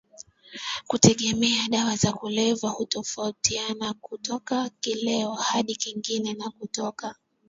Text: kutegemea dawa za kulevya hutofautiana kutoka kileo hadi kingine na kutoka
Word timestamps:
kutegemea 0.87 1.67
dawa 1.67 1.95
za 1.95 2.13
kulevya 2.13 2.69
hutofautiana 2.69 3.93
kutoka 3.93 4.69
kileo 4.79 5.33
hadi 5.33 5.75
kingine 5.75 6.33
na 6.33 6.49
kutoka 6.49 7.15